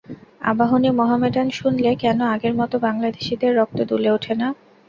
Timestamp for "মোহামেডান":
0.99-1.47